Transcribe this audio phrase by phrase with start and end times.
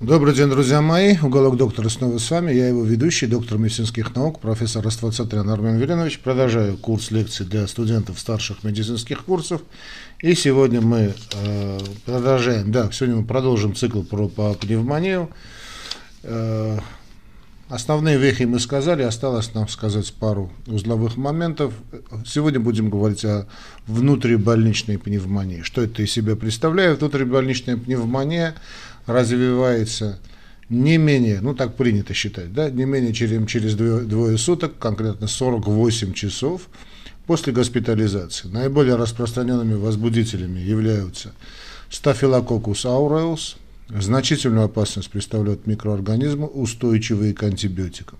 [0.00, 1.16] Добрый день, друзья мои.
[1.22, 2.52] Уголок доктора снова с вами.
[2.52, 6.18] Я его ведущий, доктор медицинских наук, профессор Раствацатрян Армен Велинович.
[6.18, 9.62] Продолжаю курс лекций для студентов старших медицинских курсов.
[10.20, 15.30] И сегодня мы э, продолжаем, да, сегодня мы продолжим цикл про по пневмонию.
[16.24, 16.80] Э,
[17.68, 21.72] основные вехи мы сказали, осталось нам сказать пару узловых моментов.
[22.26, 23.46] Сегодня будем говорить о
[23.86, 25.62] внутрибольничной пневмонии.
[25.62, 26.98] Что это из себя представляет?
[26.98, 28.56] Внутрибольничная пневмония–
[29.06, 30.18] развивается
[30.68, 36.12] не менее, ну так принято считать, да, не менее чем через двое, суток, конкретно 48
[36.14, 36.68] часов
[37.26, 38.48] после госпитализации.
[38.48, 41.32] Наиболее распространенными возбудителями являются
[41.90, 43.56] стафилококус ауреус,
[43.88, 48.18] значительную опасность представляют микроорганизмы, устойчивые к антибиотикам.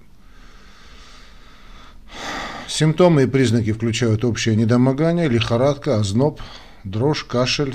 [2.68, 6.40] Симптомы и признаки включают общее недомогание, лихорадка, озноб,
[6.82, 7.74] дрожь, кашель,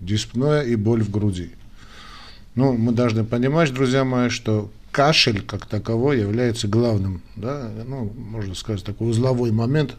[0.00, 1.52] диспноя и боль в груди–
[2.54, 8.54] ну, мы должны понимать, друзья мои, что кашель как таковой является главным, да, ну, можно
[8.54, 9.96] сказать, такой узловой момент,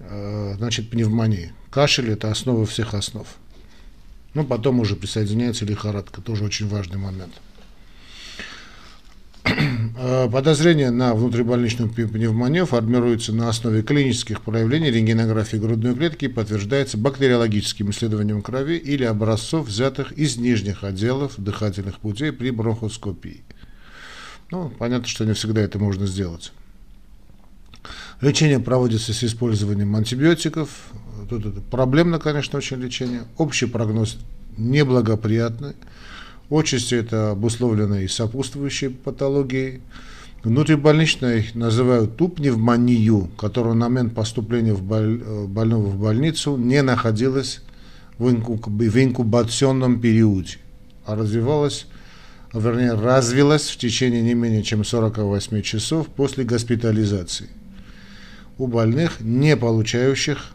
[0.00, 1.52] э, значит, пневмонии.
[1.70, 3.26] Кашель– это основа всех основ.
[4.34, 7.32] Ну, потом уже присоединяется лихорадка, тоже очень важный момент.
[9.96, 16.98] Э, подозрение на внутрибольничную пневмонию формируется на основе клинических проявлений рентгенографии грудной клетки и подтверждается
[16.98, 23.42] бактериологическим исследованием крови или образцов, взятых из нижних отделов дыхательных путей при бронхоскопии.
[24.50, 26.52] Ну, понятно, что не всегда это можно сделать.
[28.20, 30.68] Лечение проводится с использованием антибиотиков.
[31.28, 33.24] Тут это проблемно, конечно, очень лечение.
[33.36, 34.18] Общий прогноз
[34.56, 35.74] неблагоприятный.
[36.54, 39.80] Отчасти это обусловлено и сопутствующей патологией.
[40.44, 46.80] Внутрибольничной называют ту пневмонию, которая на момент поступления в боль, э, больного в больницу не
[46.82, 47.60] находилась
[48.18, 50.58] в, инкуб, в инкубационном периоде,
[51.04, 51.88] а развивалась,
[52.52, 57.48] вернее, развилась в течение не менее чем 48 часов после госпитализации
[58.58, 60.53] у больных, не получающих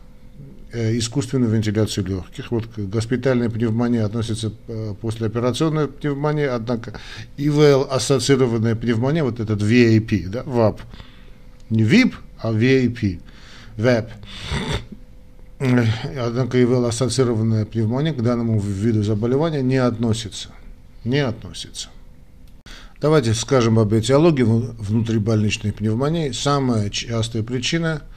[0.72, 2.52] искусственную вентиляцию легких.
[2.52, 6.94] Вот госпитальная пневмония относится э, после операционной пневмонии, однако
[7.38, 10.81] ИВЛ-ассоциированная пневмония, вот этот VIP, да, ВАП,
[11.69, 13.19] не VIP, а VIP,
[13.78, 14.12] ВЭП.
[15.59, 20.50] Однако ИВЛ-ассоциированная пневмония к данному виду заболевания не относится.
[21.03, 21.90] Не относится.
[23.02, 26.31] Давайте скажем об этиологии внутрибольничной пневмонии.
[26.31, 28.03] Самая частая причина–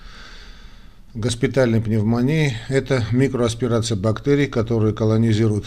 [1.14, 5.66] госпитальной пневмонии– это микроаспирация бактерий, которые колонизируют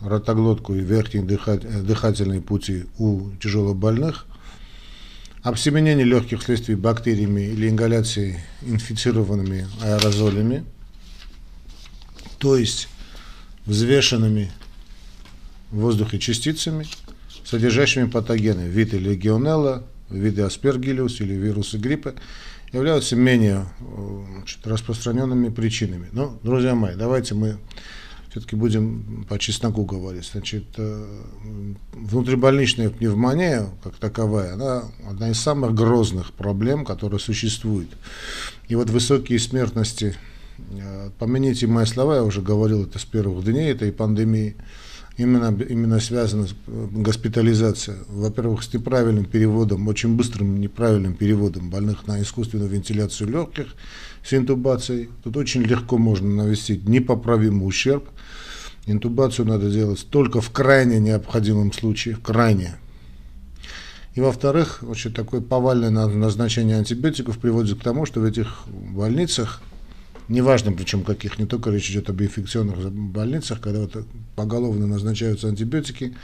[0.00, 4.26] ротоглотку и верхние дыхательные пути у тяжелобольных,
[5.42, 10.64] обсеменение легких вследствие бактериями или ингаляции инфицированными аэрозолями,
[12.38, 12.88] то есть
[13.66, 14.50] взвешенными
[15.70, 16.86] в воздухе частицами,
[17.44, 22.14] содержащими патогены, виды легионелла, виды аспергиллиус или вирусы гриппа,
[22.72, 23.66] являются менее
[24.36, 26.08] значит, распространенными причинами.
[26.12, 27.58] Но, друзья мои, давайте мы
[28.32, 30.30] все-таки будем по чесноку говорить.
[30.32, 31.22] Значит, э,
[31.92, 37.90] внутрибольничная пневмония, как таковая, она одна из самых грозных проблем, которые существуют.
[38.68, 40.16] И вот высокие смертности,
[40.58, 44.56] э, помяните мои слова, я уже говорил это с первых дней этой пандемии,
[45.16, 47.98] именно, именно связана э, госпитализация.
[48.08, 53.74] Во-первых, с неправильным переводом, очень быстрым неправильным переводом больных на искусственную вентиляцию легких
[54.24, 55.10] с интубацией.
[55.22, 58.08] Тут очень легко можно навестить непоправимый ущерб.
[58.86, 62.76] Интубацию надо делать только в крайне необходимом случае, в крайне.
[64.14, 69.62] И во-вторых, очень такое повальное назначение антибиотиков приводит к тому, что в этих больницах
[70.28, 74.06] неважно причем каких, не только речь идет об инфекционных больницах, когда вот
[74.36, 76.14] поголовно назначаются антибиотики,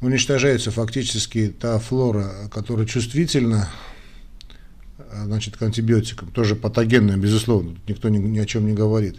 [0.00, 3.68] уничтожается фактически та флора, которая чувствительна
[5.10, 9.16] а, значит, к антибиотикам, тоже патогенная, безусловно, никто ни, ни о чем не говорит.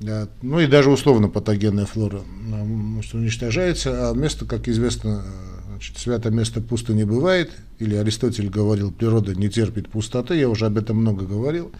[0.00, 5.24] Да, ну и даже условно патогенная флора может, уничтожается, а место, как известно,
[5.68, 10.66] значит, свято место пусто не бывает, или Аристотель говорил, природа не терпит пустоты, я уже
[10.66, 11.72] об этом много говорил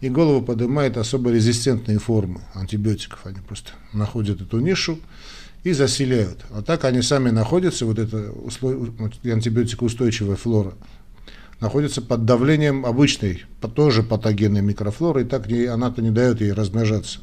[0.00, 3.20] и голову поднимает особо резистентные формы антибиотиков.
[3.24, 4.98] Они просто находят эту нишу
[5.64, 6.44] и заселяют.
[6.50, 8.32] А так они сами находятся, вот эта
[9.24, 10.74] антибиотикоустойчивая флора,
[11.60, 17.18] находится под давлением обычной, тоже патогенной микрофлоры, и так она-то не дает ей размножаться.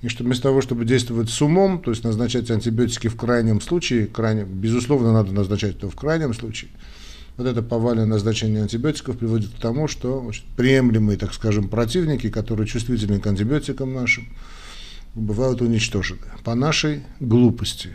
[0.00, 4.06] И что вместо того, чтобы действовать с умом, то есть назначать антибиотики в крайнем случае,
[4.06, 6.70] крайне, безусловно, надо назначать это в крайнем случае,
[7.36, 13.18] вот это повальное назначение антибиотиков приводит к тому, что приемлемые, так скажем, противники, которые чувствительны
[13.20, 14.28] к антибиотикам нашим,
[15.14, 17.90] бывают уничтожены по нашей глупости.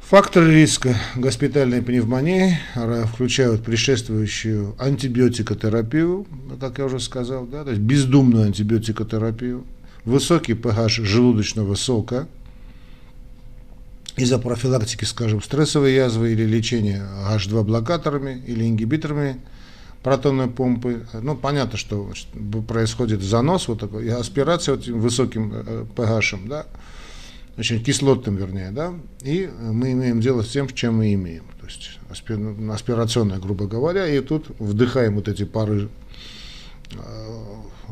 [0.00, 2.58] Факторы риска госпитальной пневмонии
[3.14, 6.26] включают предшествующую антибиотикотерапию,
[6.60, 9.64] как я уже сказал, да, то есть бездумную антибиотикотерапию,
[10.04, 12.28] высокий pH желудочного сока
[14.16, 19.40] из-за профилактики, скажем, стрессовой язвы или лечения H2 блокаторами или ингибиторами
[20.02, 21.06] протонной помпы.
[21.12, 22.12] Ну, понятно, что
[22.68, 25.52] происходит занос, вот такой, и аспирация вот этим высоким
[25.96, 26.66] pH, э, да,
[27.56, 31.44] очень кислотным, вернее, да, и мы имеем дело с тем, чем мы имеем.
[31.60, 35.88] То есть аспирационная, грубо говоря, и тут вдыхаем вот эти пары
[36.92, 36.96] э,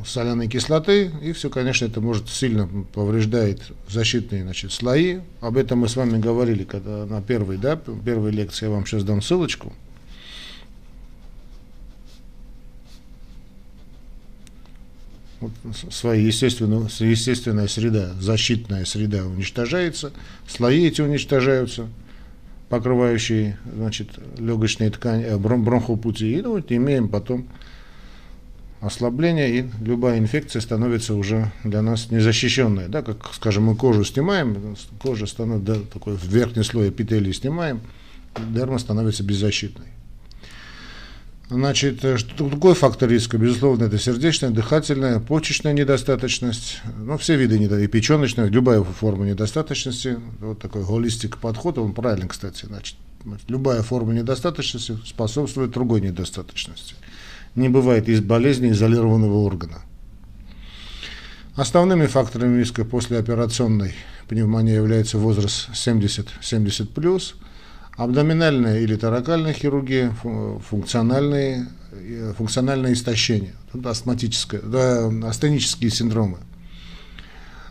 [0.05, 5.21] соляной кислоты, и все, конечно, это может сильно повреждает защитные значит, слои.
[5.41, 9.05] Об этом мы с вами говорили, когда на первой, да, первой лекции я вам сейчас
[9.05, 9.73] дам ссылочку.
[15.41, 15.53] вот,
[15.91, 20.13] своя естественная, естественная среда, защитная среда уничтожается,
[20.47, 21.89] слои эти уничтожаются,
[22.69, 27.49] покрывающие значит, легочные ткани, э, бронхопути, и ну, вот, имеем потом
[28.81, 32.89] ослабление, и любая инфекция становится уже для нас незащищенная.
[32.89, 37.81] Да, как, скажем, мы кожу снимаем, кожа становится, да, такой верхний слой эпителия снимаем,
[38.37, 39.87] дерма становится беззащитной.
[41.51, 47.85] Значит, э, другой фактор риска, безусловно, это сердечная, дыхательная, почечная недостаточность, ну, все виды недостаточности,
[47.85, 52.95] и печеночная, любая форма недостаточности, вот такой холистик подход, он правильный, кстати, значит,
[53.49, 56.95] любая форма недостаточности способствует другой недостаточности.
[57.55, 59.83] Не бывает из болезни изолированного органа.
[61.57, 63.95] Основными факторами риска после операционной
[64.29, 67.35] пневмонии является возраст 70-70+,
[67.97, 70.15] Абдоминальная или таракальная хирургия,
[70.71, 73.53] функциональные, э, функциональное истощение,
[73.85, 76.39] астматическое, да, астенические синдромы.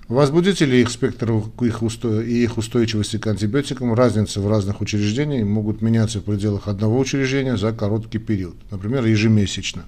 [0.09, 2.19] Возбудители их спектр их усто...
[2.21, 7.57] и их устойчивости к антибиотикам, разница в разных учреждениях могут меняться в пределах одного учреждения
[7.57, 9.85] за короткий период, например, ежемесячно.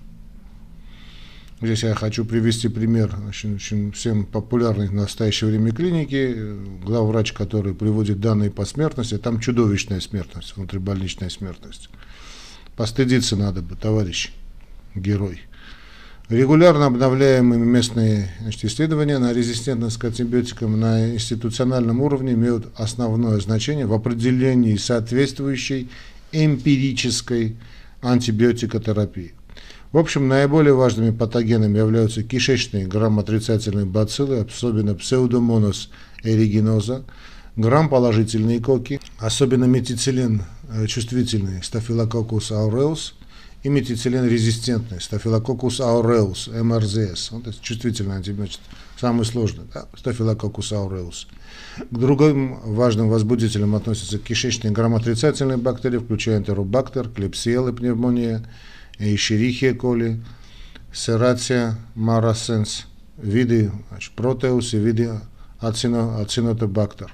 [1.60, 7.74] Здесь я хочу привести пример очень, очень всем популярной в настоящее время клиники, главврач, который
[7.74, 11.90] приводит данные по смертности, там чудовищная смертность, внутрибольничная смертность.
[12.76, 14.32] Постыдиться надо бы, товарищ
[14.94, 15.42] герой.
[16.32, 23.86] Регулярно обновляемые местные значит, исследования на резистентность к антибиотикам на институциональном уровне имеют основное значение
[23.86, 25.90] в определении соответствующей
[26.32, 27.58] эмпирической
[28.02, 29.34] антибиотикотерапии.
[29.92, 35.90] В общем, наиболее важными патогенами являются кишечные грамм-отрицательные бациллы, особенно псевдомонос
[36.24, 37.04] эригиноза,
[37.58, 43.16] грамм-положительные коки, особенно метицилин э, чувствительный стафилококус ауреус
[43.64, 47.32] и метицилин резистентный стафилококус ауреус, МРЗС.
[47.32, 48.60] Вот это чувствительный антибиотик,
[49.00, 51.28] самый сложный, да, стафилококус ауреус.
[51.90, 58.44] К другим важным возбудителям относятся кишечные грамм-отрицательные бактерии, включая энтеробактер, клепсиелы, пневмония,
[58.98, 60.22] Эйшерихия коли,
[60.94, 62.86] Серация марасенс,
[63.18, 65.12] виды значит, протеус и виды
[65.60, 67.14] ацинотобактер.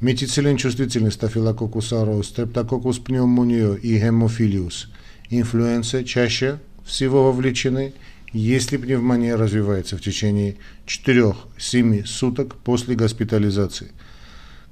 [0.00, 4.90] Метицилин чувствительный стафилококус ауреус, стрептококус пневмонио и гемофилиус.
[5.30, 7.94] Инфлюенция чаще всего вовлечены,
[8.32, 10.56] если пневмония развивается в течение
[10.86, 13.92] 4-7 суток после госпитализации.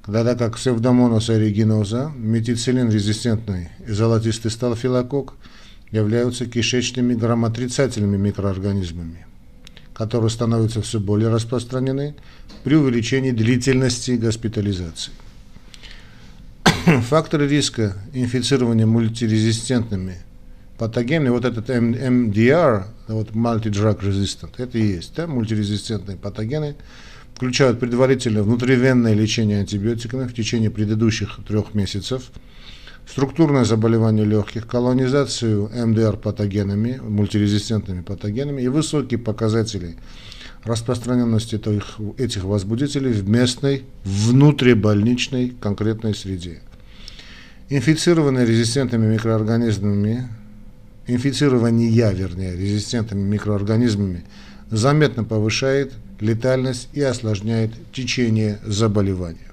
[0.04, 5.34] Когда как псевдомонос оригиноза, метицилин-резистентный золотистый стафилококк
[5.92, 9.26] являются кишечными грамотрицательными микроорганизмами,
[9.94, 12.16] которые становятся все более распространены
[12.64, 15.12] при увеличении длительности госпитализации.
[17.08, 20.16] Факторы риска инфицирования мультирезистентными
[20.78, 26.76] патогенами, вот этот MDR, вот multi-drug resistant, это и есть, да, мультирезистентные патогены,
[27.34, 32.30] включают предварительное внутривенное лечение антибиотиками в течение предыдущих трех месяцев–
[33.06, 39.96] структурное заболевание легких, колонизацию МДР патогенами, мультирезистентными патогенами и высокие показатели
[40.64, 46.60] распространенности этих, этих возбудителей в местной внутрибольничной конкретной среде.
[47.68, 50.28] Инфицированные резистентными микроорганизмами,
[51.06, 54.24] инфицирование, вернее, резистентными микроорганизмами
[54.70, 59.52] заметно повышает летальность и осложняет течение заболевания.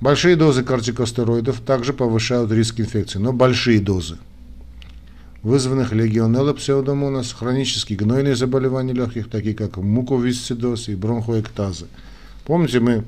[0.00, 4.18] Большие дозы кортикостероидов также повышают риск инфекции, но большие дозы,
[5.42, 11.86] вызванных легионелло псевдомонос, хронические гнойные заболевания легких, такие как муковисцидоз и бронхоэктазы.
[12.44, 13.04] Помните, мы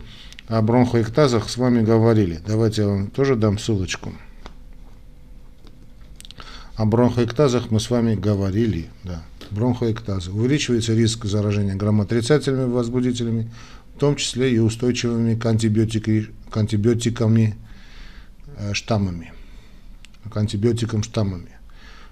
[0.47, 2.40] о бронхоэктазах с вами говорили.
[2.47, 4.12] Давайте я вам тоже дам ссылочку.
[6.76, 8.90] О бронхоэктазах мы с вами говорили.
[9.04, 9.23] Да.
[9.50, 10.33] Бронхоэктазы.
[10.33, 13.50] Увеличивается риск заражения грамотрицательными возбудителями,
[13.95, 17.54] в том числе и устойчивыми к, антибиотики, к антибиотиками
[18.57, 19.33] э, штаммами,
[20.28, 21.50] к антибиотикам штаммами.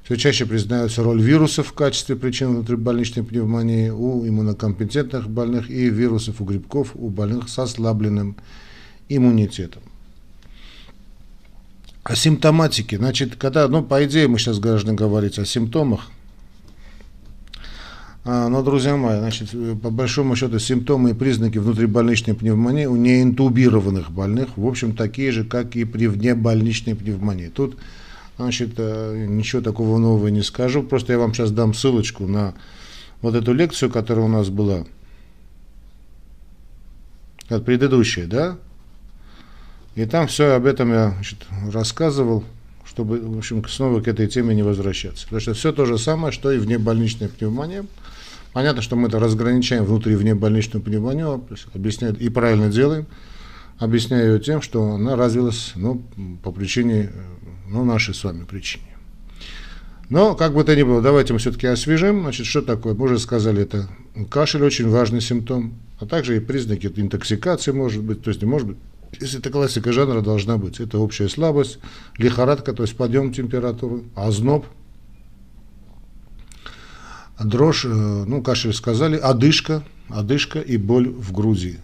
[0.05, 6.41] Все чаще признается роль вирусов в качестве причин внутрибольничной пневмонии у иммунокомпетентных больных и вирусов
[6.41, 8.37] у грибков у больных с ослабленным
[9.09, 9.83] иммунитетом.
[12.05, 12.99] О симптоматике.
[12.99, 16.11] Значит, когда, ну, по идее, мы сейчас должны говорить о симптомах.
[18.25, 24.11] А, но, друзья мои, значит, по большому счету, симптомы и признаки внутрибольничной пневмонии у неинтубированных
[24.11, 27.49] больных, в общем, такие же, как и при внебольничной пневмонии.
[27.49, 27.79] Тут,
[28.37, 32.55] значит, э, ничего такого нового не скажу, просто я вам сейчас дам ссылочку на
[33.23, 34.87] вот эту лекцию, которая у нас была,
[37.49, 38.57] от предыдущей, да,
[39.95, 42.45] и там все об этом я значит, рассказывал,
[42.85, 45.25] чтобы, в общем, снова к этой теме не возвращаться.
[45.25, 47.85] Потому что все то же самое, что и внебольничная пневмония.
[48.53, 51.43] Понятно, что мы это разграничаем внутри и внебольничную пневмонию,
[51.75, 53.07] объясняют и правильно делаем.
[53.79, 56.03] Объясняю ее тем, что она развилась ну,
[56.43, 57.11] по причине,
[57.69, 58.85] ну, нашей с вами причине.
[60.11, 62.23] Но, как бы то ни было, давайте мы все-таки освежим.
[62.23, 62.93] Значит, что такое?
[62.93, 63.89] Мы уже сказали, это
[64.31, 68.77] кашель очень важный симптом, а также и признаки интоксикации, может быть, то есть может быть
[69.21, 70.81] если это классика жанра, должна быть.
[70.81, 71.79] Это общая слабость,
[72.17, 74.67] лихорадка, то есть подъем температуры, озноб,
[77.39, 81.79] дрожь, э, ну, кашель сказали, одышка, одышка и боль в груди.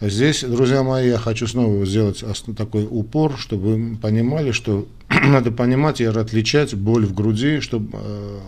[0.00, 2.24] Здесь, друзья мои, я хочу снова сделать
[2.56, 8.38] такой упор, чтобы вы понимали, что надо понимать и отличать боль в груди, чтобы э,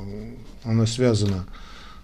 [0.64, 1.46] она связана с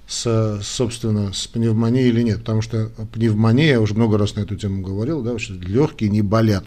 [0.09, 2.39] с, собственно, с пневмонией или нет.
[2.39, 6.23] Потому что пневмония, я уже много раз на эту тему говорил, да, что легкие не
[6.23, 6.65] болят.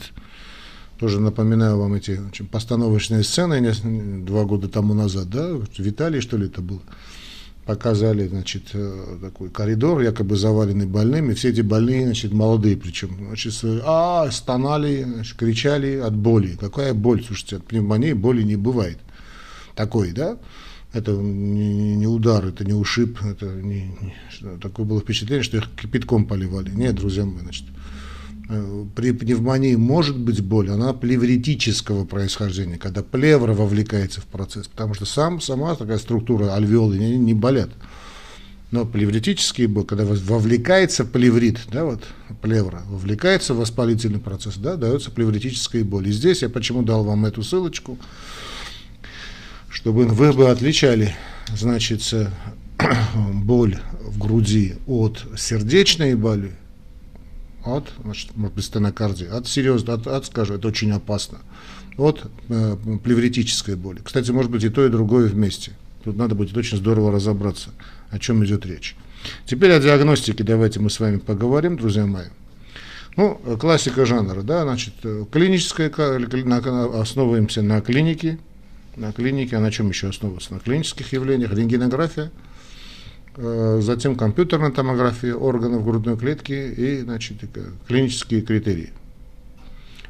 [1.00, 3.74] Тоже напоминаю вам эти очень постановочные сцены
[4.24, 6.82] два года тому назад, да, в Италии, что ли, это было.
[7.66, 11.34] Показали, значит, э, такой коридор, якобы заваленный больными.
[11.34, 16.58] Все эти больные, значит, молодые причем, значит, а, стонали, значит, кричали от боли.
[16.60, 17.24] Какая боль?
[17.26, 19.00] Слушайте, от пневмонии боли не бывает.
[19.76, 20.38] Такой, да?
[20.94, 25.70] Это не, не удар, это не ушиб, это не, не, такое было впечатление, что их
[25.80, 26.70] кипятком поливали.
[26.70, 27.66] Нет, друзья мои, значит,
[28.50, 34.94] э, при пневмонии может быть боль, она плевритического происхождения, когда плевра вовлекается в процесс, потому
[34.94, 37.70] что сам, сама такая структура альвеолы не, не болят.
[38.72, 42.04] Но плевритические боли, когда вовлекается плеврит, да, вот
[42.42, 46.08] плевра, вовлекается в воспалительный процесс, да, дается плевритическая боль.
[46.08, 47.98] И здесь я почему дал вам эту ссылочку,
[49.72, 51.16] чтобы вы бы отличали,
[51.56, 52.02] значит,
[53.34, 56.52] боль в груди от сердечной боли,
[57.64, 61.40] от, значит, может быть, стенокардии, от серьезно, от, от, скажу, это очень опасно,
[61.98, 64.02] от э, плевритической боли.
[64.04, 65.72] Кстати, может быть и то, и другое вместе.
[66.04, 67.70] Тут надо будет очень здорово разобраться,
[68.10, 68.96] о чем идет речь.
[69.46, 72.26] Теперь о диагностике давайте мы с вами поговорим, друзья мои.
[73.16, 74.96] Ну, классика жанра, да, значит,
[75.32, 78.40] клиническая, основываемся на клинике,
[78.96, 80.54] на клинике, а на чем еще основываться?
[80.54, 82.32] На клинических явлениях, рентгенография,
[83.36, 87.38] э, затем компьютерная томография органов грудной клетки и значит,
[87.88, 88.92] клинические критерии.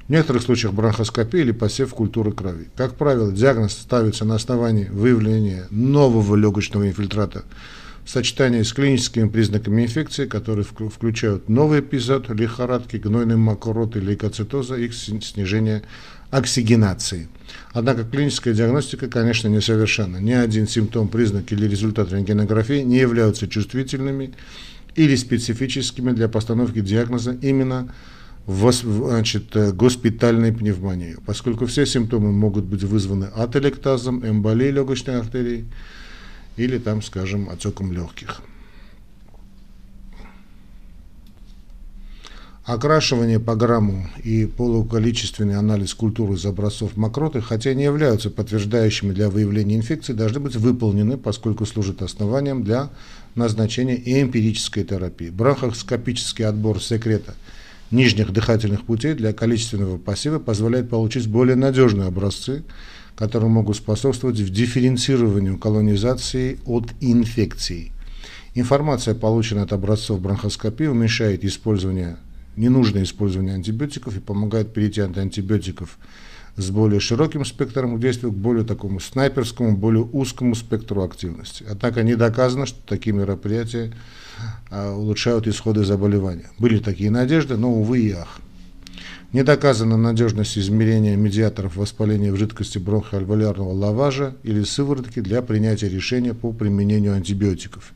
[0.07, 2.67] В некоторых случаях бронхоскопия или посев культуры крови.
[2.75, 7.45] Как правило, диагноз ставится на основании выявления нового легочного инфильтрата
[8.03, 14.75] в сочетании с клиническими признаками инфекции, которые включают новый эпизод лихорадки, гнойный мокрот или лейкоцитоза
[14.75, 15.83] и снижение
[16.31, 17.27] оксигенации.
[17.73, 20.17] Однако клиническая диагностика, конечно, несовершенна.
[20.17, 24.33] Ни один симптом, признак или результат рентгенографии не являются чувствительными
[24.95, 27.93] или специфическими для постановки диагноза именно
[28.45, 35.65] в значит, госпитальной пневмонии, поскольку все симптомы могут быть вызваны ателектазом, эмболией легочной артерии
[36.57, 38.41] или, там, скажем, отеком легких.
[42.63, 49.29] Окрашивание по грамму и полуколичественный анализ культуры из образцов мокроты, хотя не являются подтверждающими для
[49.29, 52.91] выявления инфекции, должны быть выполнены, поскольку служат основанием для
[53.33, 55.31] назначения эмпирической терапии.
[55.31, 57.33] Бронхоскопический отбор секрета
[57.89, 62.63] нижних дыхательных путей для количественного пассива позволяет получить более надежные образцы,
[63.15, 67.91] которые могут способствовать в дифференцированию колонизации от инфекций.
[68.53, 72.17] Информация, полученная от образцов бронхоскопии, уменьшает использование
[72.55, 75.98] ненужное использование антибиотиков и помогает перейти от антибиотиков
[76.58, 81.65] с более широким спектром действия к более такому снайперскому, более узкому спектру активности.
[81.70, 83.93] Однако не доказано, что такие мероприятия
[84.70, 86.50] а, улучшают исходы заболевания.
[86.58, 88.41] Были такие надежды, но, увы и ах.
[89.31, 96.34] Не доказана надежность измерения медиаторов воспаления в жидкости бронхоальвеолярного лаважа или сыворотки для принятия решения
[96.34, 97.93] по применению антибиотиков.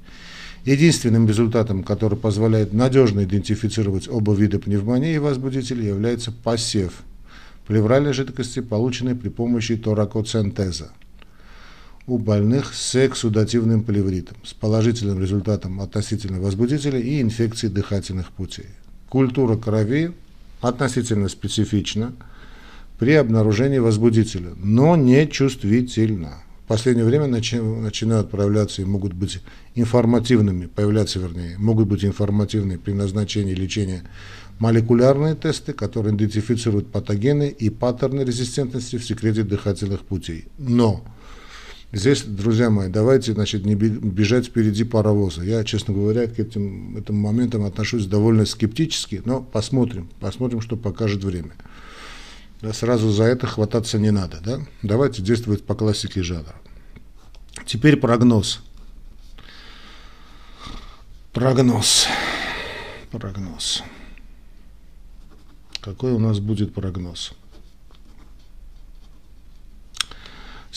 [0.66, 7.04] Единственным результатом, который позволяет надежно идентифицировать оба вида пневмонии возбудителей, является посев
[7.68, 10.92] плевральной жидкости, полученной при помощи торакоцентеза
[12.08, 18.70] у больных с эксудативным плевритом, с положительным результатом относительно возбудителя и инфекции дыхательных путей.
[19.10, 20.12] Культура крови
[20.62, 22.14] относительно специфична
[23.00, 26.45] при обнаружении возбудителя, но не чувствительна.
[26.68, 29.40] Последнее время начи, начинают проявляться и могут быть
[29.76, 34.04] информативными, появляться вернее, могут быть информативны при назначении лечения
[34.58, 40.46] молекулярные тесты, которые идентифицируют патогены и паттерны резистентности в секрете дыхательных путей.
[40.58, 41.04] Но
[41.96, 45.44] Здесь, друзья мои, давайте значит, не бежать впереди паровоза.
[45.44, 51.24] Я, честно говоря, к этим, этим моментам отношусь довольно скептически, но посмотрим, посмотрим, что покажет
[51.24, 51.54] время.
[52.74, 54.40] Сразу за это хвататься не надо.
[54.42, 54.60] Да?
[54.82, 56.56] Давайте действовать по классике жанра.
[57.66, 58.62] Теперь прогноз.
[61.34, 62.08] Прогноз.
[63.12, 63.84] Прогноз.
[65.82, 67.34] Какой у нас будет прогноз?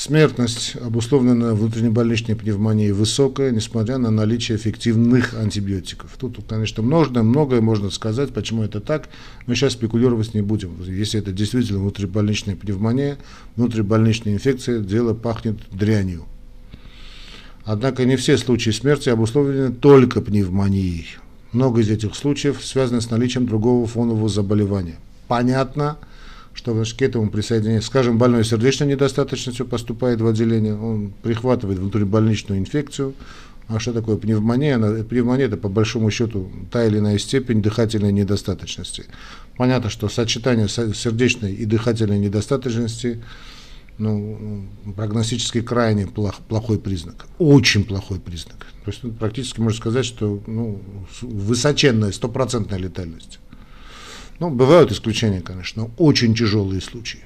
[0.08, 6.12] Смертность, обусловленная внутреннебольничной пневмонией, высокая, несмотря на наличие эффективных антибиотиков.
[6.18, 9.10] Тут, конечно, многое, многое можно сказать, почему это так,
[9.46, 10.82] но сейчас спекулировать не будем.
[10.82, 13.18] Если это действительно внутрибольничная пневмония,
[13.56, 16.24] внутрибольничная инфекция, дело пахнет дрянью.
[17.66, 21.06] Однако не все случаи смерти обусловлены только пневмонией.
[21.52, 24.96] Много из этих случаев связаны с наличием другого фонового заболевания.
[25.26, 25.98] Понятно,
[26.58, 33.14] что к этому присоединяется, скажем, больной сердечной недостаточностью поступает в отделение, он прихватывает внутрибольничную инфекцию.
[33.68, 34.74] А что такое пневмония?
[34.74, 39.04] Она, пневмония это по большому счету та или иная степень дыхательной недостаточности.
[39.56, 43.22] Понятно, что сочетание сердечной и дыхательной недостаточности
[43.98, 44.64] ну,
[44.96, 48.66] прогностически крайне плох, плохой признак, очень плохой признак.
[48.84, 50.80] То есть ну, практически можно сказать, что ну,
[51.22, 53.38] высоченная, стопроцентная летальность.
[54.40, 57.20] Ну, бывают исключения, конечно, но очень тяжелые случаи.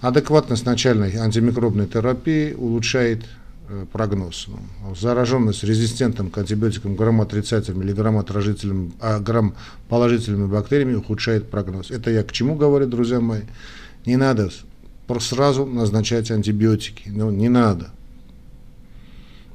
[0.00, 3.24] Адекватность начальной антимикробной терапии улучшает
[3.68, 4.48] э, прогноз.
[4.48, 11.90] Ну, зараженность резистентом к антибиотикам грамотрицательными или грамотражительными, а грамположительными бактериями ухудшает прогноз.
[11.90, 13.42] Это я к чему говорю, друзья мои?
[14.06, 14.50] Не надо
[15.20, 17.08] сразу назначать антибиотики.
[17.08, 17.90] Ну, не надо.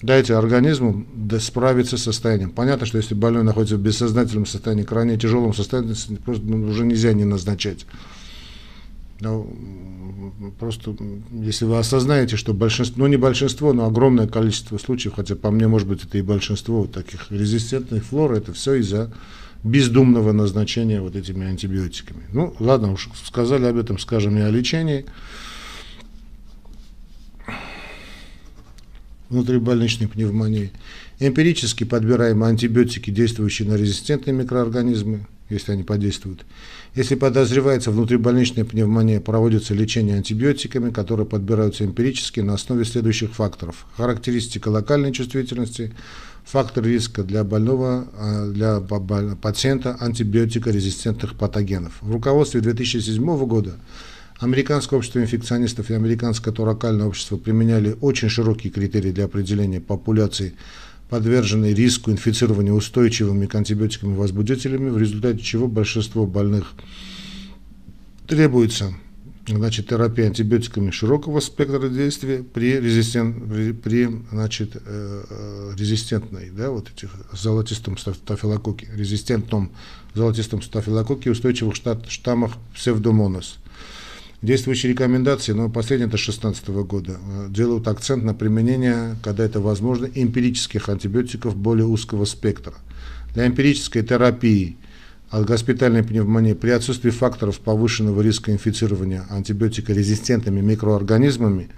[0.02, 1.06] Дайте организму
[1.40, 2.52] справиться с состоянием.
[2.52, 7.12] Понятно, что если больной находится в бессознательном состоянии, крайне тяжелом состоянии, просто ну, уже нельзя
[7.12, 7.86] не назначать.
[9.20, 9.46] Но
[10.58, 10.96] просто
[11.32, 15.68] если вы осознаете, что большинство, ну не большинство, но огромное количество случаев, хотя по мне,
[15.68, 19.12] может быть, это и большинство вот таких резистентных флор, это все из-за
[19.64, 22.24] бездумного назначения вот этими антибиотиками.
[22.32, 25.06] Ну, ладно, уж сказали об этом, скажем и о лечении.
[29.30, 30.72] Внутрибольничной пневмонии.
[31.20, 36.46] Эмпирически подбираем антибиотики, действующие на резистентные микроорганизмы, если они подействуют.
[36.96, 43.86] Если подозревается внутрибольничная пневмония, проводится лечение антибиотиками, которые подбираются эмпирически на основе следующих факторов.
[43.96, 45.94] Характеристика локальной чувствительности,
[46.46, 51.94] фактор риска для больного, а, для пациента антибиотикорезистентных патогенов.
[52.02, 53.76] В руководстве 2007 года
[54.40, 60.54] Американское общество инфекционистов и Американское торакальное общество применяли очень широкие критерии для определения популяции,
[61.10, 66.72] подверженной риску инфицирования устойчивыми к антибиотикам возбудителями, в результате чего большинство больных
[68.28, 68.94] требуется
[69.46, 76.70] значит, терапия антибиотиками широкого спектра действия при, резистент, при, при значит, э, э резистентной, да,
[76.70, 79.72] вот этих золотистом стафилококке, резистентном
[80.14, 83.58] золотистом стафилококке устойчивых штат, штаммах псевдомонос–
[84.42, 90.06] Действующие рекомендации, но последние это 2016 года, э, делают акцент на применение, когда это возможно,
[90.06, 92.76] эмпирических антибиотиков более узкого спектра.
[93.34, 94.78] Для эмпирической терапии
[95.30, 101.70] от госпитальной пневмонии при отсутствии факторов повышенного риска инфицирования антибиотикорезистентными микроорганизмами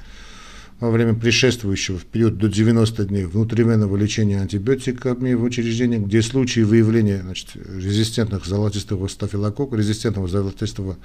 [0.81, 6.61] во время предшествующего в период до 90 дней внутривенного лечения антибиотиками в учреждении, где случаи
[6.61, 10.97] выявления значит, резистентных золотистого стафилококка, резистентного золотистого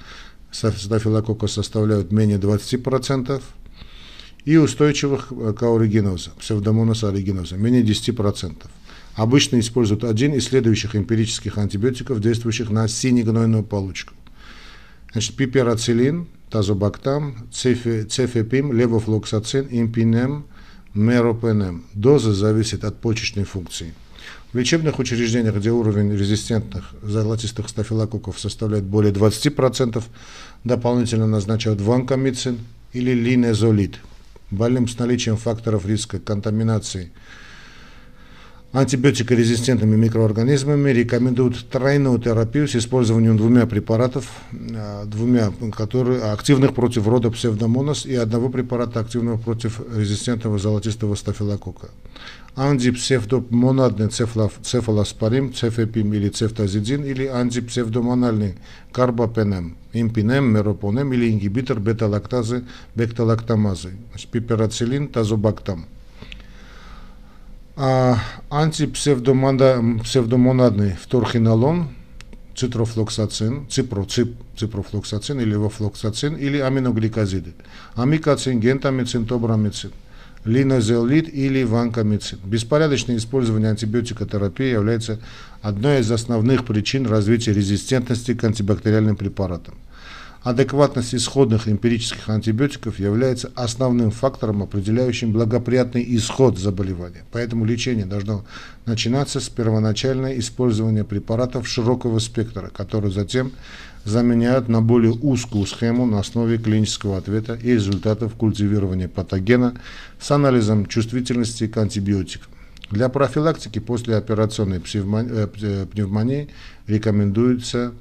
[0.51, 3.41] стафилококка составляют менее 20%,
[4.45, 8.55] и устойчивых э, к ауригеноза, псевдомонаса оригиноза, менее 10%.
[9.13, 14.13] Обычно используют один из следующих эмпирических антибиотиков, действующих на синегнойную получку.
[15.11, 20.45] Значит, пиперацилин, тазобактам, цефепим, левофлоксацин, импинем,
[20.93, 21.85] меропенем.
[21.93, 23.93] Доза зависит от почечной функции.
[24.53, 30.01] В лечебных учреждениях, где уровень резистентных золотистых стафилококков составляет более 20%,
[30.63, 32.59] дополнительно назначают ванкомицин
[32.93, 33.99] или линезолид.
[34.49, 37.11] Больным с наличием факторов риска контаминации
[38.77, 47.31] антибиотикорезистентными микроорганизмами рекомендуют тройную терапию с использованием двумя препаратов, а, двумя, которые активных против рода
[47.31, 51.89] псевдомонос и одного препарата активного против резистентного золотистого стафилококка.
[52.55, 58.57] Антипсевдомонадный цефалоспорим, цефепим или цефтазидин или антипсевдомональный
[58.91, 62.63] карбапенем, импинем, меропонем или ингибитор бета-лактазы,
[62.93, 63.93] бекталактамазы,
[64.31, 65.87] пиперацилин, тазобактам
[67.77, 68.17] а,
[68.49, 71.89] антипсевдомонадный вторхинолон,
[72.55, 77.53] цитрофлоксацин, ципро, цип, ципрофлоксацин или левофлоксацин или аминогликозиды,
[77.93, 79.91] амикацин, гентамицин, тобрамицин,
[80.43, 82.39] линозеллит или ванкомицин.
[82.43, 85.19] Беспорядочное использование антибиотикотерапии является
[85.61, 89.75] одной из основных причин развития резистентности к антибактериальным препаратам.
[90.47, 97.25] Адекватность исходных эмпирических антибиотиков является основным фактором, определяющим благоприятный исход заболевания.
[97.33, 98.45] Поэтому лечение должно
[98.85, 103.51] начинаться с первоначального использования препаратов широкого спектра, которые затем
[104.05, 109.73] заменяют на более узкую схему на основе клинического ответа и результатов культивирования патогена
[110.17, 112.53] с анализом чувствительности к антибиотикам.
[112.89, 116.47] Для профилактики после операционной э, пневмонии
[116.87, 117.91] рекомендуется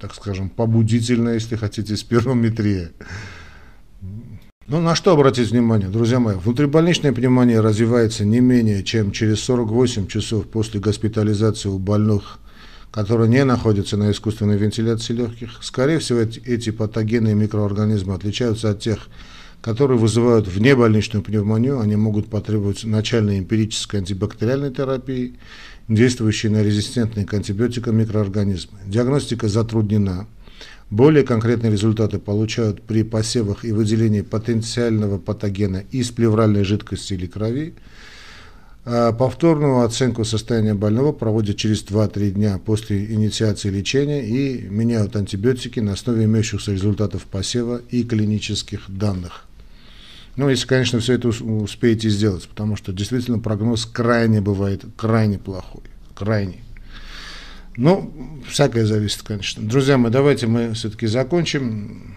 [0.00, 2.90] так скажем, побудительная, если хотите, спирометрия.
[4.66, 6.36] Ну, на что обратить внимание, друзья мои?
[6.36, 12.38] Внутрибольничная пневмония развивается не менее чем через 48 часов после госпитализации у больных,
[12.92, 15.58] которые не находятся на искусственной вентиляции легких.
[15.62, 19.08] Скорее всего, эти патогенные микроорганизмы отличаются от тех,
[19.60, 21.80] которые вызывают внебольничную пневмонию.
[21.80, 25.34] Они могут потребовать начальной эмпирической антибактериальной терапии
[25.90, 28.78] действующие на резистентные к антибиотикам микроорганизмы.
[28.86, 30.26] Диагностика затруднена.
[30.88, 37.74] Более конкретные результаты получают при посевах и выделении потенциального патогена из плевральной жидкости или крови.
[38.84, 45.80] А повторную оценку состояния больного проводят через 2-3 дня после инициации лечения и меняют антибиотики
[45.80, 49.44] на основе имеющихся результатов посева и клинических данных.
[50.40, 55.82] Ну, если, конечно, все это успеете сделать, потому что действительно прогноз крайне бывает, крайне плохой,
[56.14, 56.64] крайне.
[57.76, 59.62] Ну, всякое зависит, конечно.
[59.62, 62.16] Друзья мои, давайте мы все-таки закончим.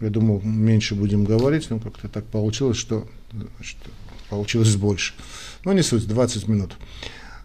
[0.00, 3.08] Я думал, меньше будем говорить, но как-то так получилось, что,
[3.60, 3.90] что
[4.30, 5.14] получилось больше.
[5.64, 6.74] Ну, не суть, 20 минут.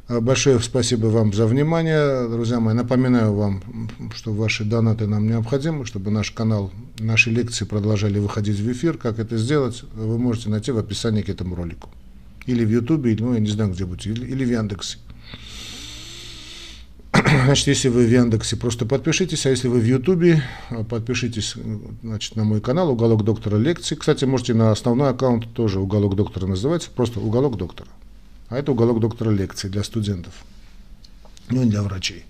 [0.09, 2.73] Большое спасибо вам за внимание, друзья мои.
[2.73, 3.61] Напоминаю вам,
[4.15, 8.97] что ваши донаты нам необходимы, чтобы наш канал, наши лекции продолжали выходить в эфир.
[8.97, 11.91] Как это сделать, вы можете найти в описании к этому ролику.
[12.47, 14.97] Или в Ютубе, ну, я не знаю, где будете, или, или в Яндексе.
[17.13, 20.43] Значит, если вы в Яндексе, просто подпишитесь, а если вы в Ютубе,
[20.89, 21.53] подпишитесь
[22.01, 23.95] значит, на мой канал «Уголок доктора лекций».
[23.95, 27.89] Кстати, можете на основной аккаунт тоже «Уголок доктора» называется, просто «Уголок доктора».
[28.49, 30.33] А это уголок доктора лекций для студентов,
[31.49, 32.25] ну и для врачей.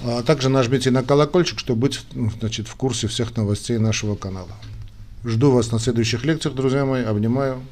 [0.00, 2.00] А также нажмите на колокольчик, чтобы быть
[2.40, 4.52] значит, в курсе всех новостей нашего канала.
[5.24, 7.02] Жду вас на следующих лекциях, друзья мои.
[7.02, 7.62] Обнимаю.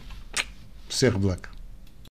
[0.89, 1.51] Всех благ.